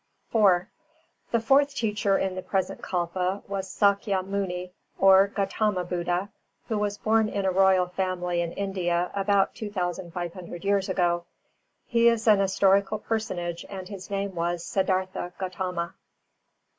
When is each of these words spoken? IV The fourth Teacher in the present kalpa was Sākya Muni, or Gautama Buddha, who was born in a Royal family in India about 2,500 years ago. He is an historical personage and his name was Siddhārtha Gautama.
IV 0.33 0.65
The 1.29 1.39
fourth 1.39 1.75
Teacher 1.75 2.17
in 2.17 2.33
the 2.33 2.41
present 2.41 2.81
kalpa 2.81 3.43
was 3.47 3.69
Sākya 3.71 4.25
Muni, 4.25 4.71
or 4.97 5.27
Gautama 5.27 5.83
Buddha, 5.83 6.29
who 6.69 6.79
was 6.79 6.97
born 6.97 7.29
in 7.29 7.45
a 7.45 7.51
Royal 7.51 7.85
family 7.85 8.41
in 8.41 8.51
India 8.53 9.11
about 9.13 9.53
2,500 9.53 10.65
years 10.65 10.89
ago. 10.89 11.25
He 11.85 12.07
is 12.07 12.27
an 12.27 12.39
historical 12.39 12.97
personage 12.97 13.63
and 13.69 13.87
his 13.89 14.09
name 14.09 14.33
was 14.33 14.63
Siddhārtha 14.65 15.33
Gautama. 15.37 15.93